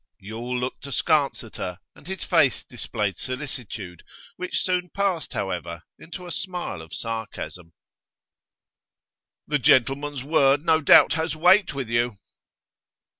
[0.17, 4.01] Yule looked askance at her, and his face displayed solicitude,
[4.35, 7.71] which soon passed, however, into a smile of sarcasm.
[9.45, 12.17] 'The gentleman's word no doubt has weight with you.